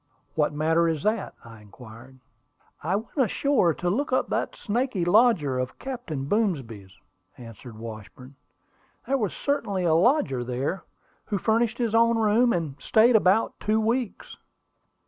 [0.33, 2.17] "What matter is that?" I inquired.
[2.81, 6.97] "I went ashore to look up that snaky lodger of Captain Boomsby's,"
[7.37, 8.33] answered Washburn.
[9.05, 10.85] "There was certainly a lodger there,
[11.25, 14.37] who furnished his own room, and stayed about two weeks."